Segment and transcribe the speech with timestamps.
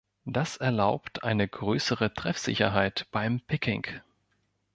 [0.25, 3.85] Das erlaubt eine größere Treffsicherheit beim Picking.